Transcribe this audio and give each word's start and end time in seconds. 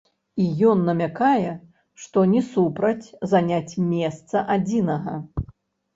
І 0.43 0.45
ён 0.69 0.79
намякае, 0.89 1.51
што 2.05 2.23
не 2.33 2.41
супраць 2.53 3.07
заняць 3.35 3.73
месца 3.93 4.37
адзінага. 4.59 5.13